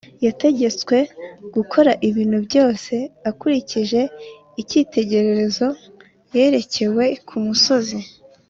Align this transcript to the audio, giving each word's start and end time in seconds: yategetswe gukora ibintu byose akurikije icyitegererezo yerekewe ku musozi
yategetswe 0.25 0.97
gukora 1.55 1.91
ibintu 2.07 2.37
byose 2.47 2.93
akurikije 3.29 4.01
icyitegererezo 4.61 5.67
yerekewe 6.33 7.05
ku 7.27 7.35
musozi 7.45 7.99